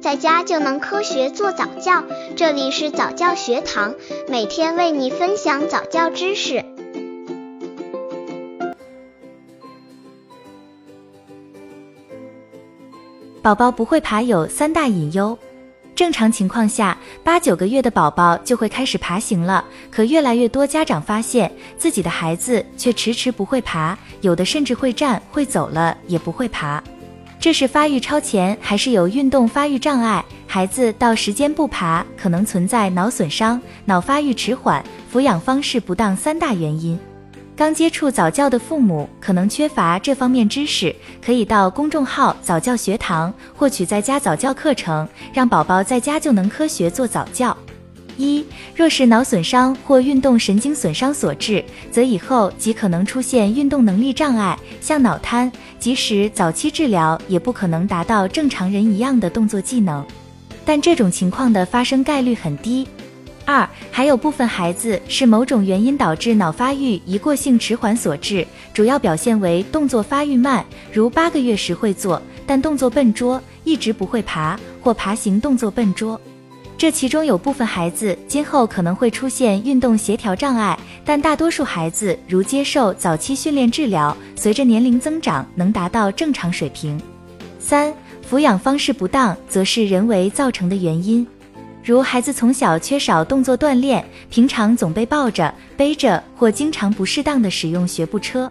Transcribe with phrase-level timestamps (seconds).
[0.00, 2.02] 在家就能科学做早教。
[2.34, 3.94] 这里是早教学堂，
[4.28, 6.64] 每天为你分享早教知识。
[13.42, 15.38] 宝宝不会爬有三大隐忧。
[15.94, 19.62] 正常情况下，八九个月的宝宝就会开始爬行了。
[19.90, 26.82] 可越来越多家长发现自己的孩子却迟迟不会爬，有的甚至会站会走了也不会爬。
[27.40, 30.22] 这是发育超前还是有运动发育障碍？
[30.46, 36.98] 孩子到时间不爬，可能存在脑损伤、脑发育迟缓、抚养方式不当三大原因。
[37.56, 47.56] 刚接触早教的父母可能缺乏这方面知识，可以到公众号早教学堂获取在家早教课程，让宝宝在家就能科学做早教。
[48.16, 48.44] 一，
[48.76, 60.06] 若是脑损伤或运动神经损伤所致，则以后极可能出现运动能力障碍，像脑瘫，即使早期治疗，也不可能达到正常人一样的动作技能。
[60.64, 62.86] 但这种情况的发生概率很低。
[63.46, 76.20] 二，还有部分孩子是某种原因导致脑发育一过性迟缓所致，主要表现为动作发育慢，如八个月时会坐，但动作笨拙，一直不会爬，或爬行动作笨拙。
[76.80, 86.98] 这其中有部分孩子今后可能会出现运动协调障碍，但大多数孩子如接受早期训练治疗，随着年龄增长能达到正常水平。
[87.58, 87.92] 三，
[88.26, 91.26] 抚养方式不当，则是人为造成的原因。
[91.84, 98.50] 如孩子从小缺少动作锻炼，平常总被抱着、背着，或经常不适当的使用学步车，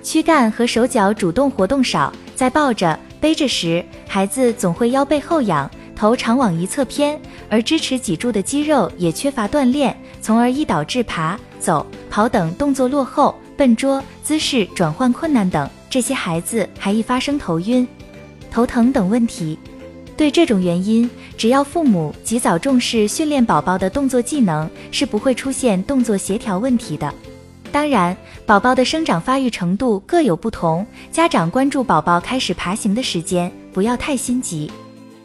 [0.00, 15.68] 躯干和手脚主动活动少，在抱着、背着时，孩子总会腰背后仰，头常往一侧偏，而支持脊柱的肌肉也缺乏锻炼，从而易导致爬、走、跑等动作落后、笨拙、姿势转换困难等。
[15.88, 17.86] 这些孩子还易发生头晕、
[18.50, 19.58] 头疼等问题。
[20.16, 27.12] 对这种原因，只要父母及早重视训练宝宝的动作技能，是不会出现动作协调问题的。
[27.72, 28.16] 当然，
[28.46, 34.70] 宝宝的生长发育程度各有不同，家长关注宝宝开始爬行的时间，不要太心急。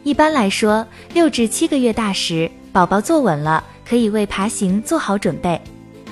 [0.02, 5.60] 一般来说，六至七个月大时，宝宝坐稳了，可以为爬行做好准备。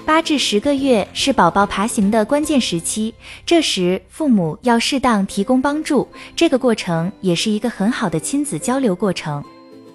[0.04, 3.15] 八至十个月是宝宝爬行的关键时期，
[3.47, 6.06] 这时父母要适当提供帮助，
[6.37, 9.43] 这个过程也是一个很好的亲子交流过程。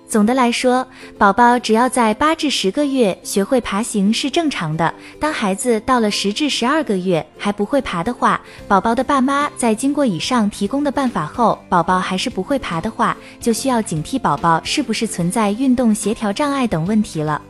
[0.08, 0.88] 总的来说，
[1.18, 4.94] 宝宝只要在八至十个月学会爬行是正常的。
[5.20, 17.42] 当孩子到了十至十二个月还不会爬的话，宝宝的爸妈在经过以上提供的办法后，宝宝还是不会爬的话，就需要警惕宝宝是不是存在运动协调障碍等问题了。